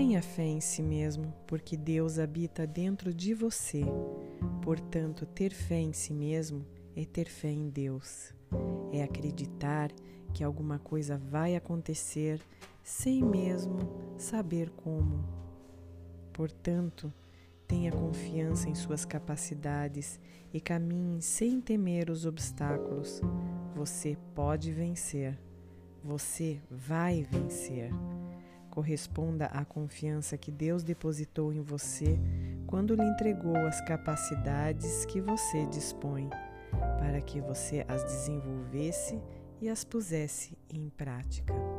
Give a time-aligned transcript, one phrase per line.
[0.00, 3.84] Tenha fé em si mesmo, porque Deus habita dentro de você.
[4.62, 6.64] Portanto, ter fé em si mesmo
[6.96, 8.34] é ter fé em Deus.
[8.90, 9.92] É acreditar
[10.32, 12.40] que alguma coisa vai acontecer
[12.82, 13.76] sem mesmo
[14.16, 15.22] saber como.
[16.32, 17.12] Portanto,
[17.68, 20.18] tenha confiança em suas capacidades
[20.50, 23.20] e caminhe sem temer os obstáculos.
[23.76, 25.38] Você pode vencer.
[26.02, 27.92] Você vai vencer.
[28.70, 32.18] Corresponda à confiança que Deus depositou em você
[32.66, 36.30] quando lhe entregou as capacidades que você dispõe,
[36.98, 39.20] para que você as desenvolvesse
[39.60, 41.69] e as pusesse em prática.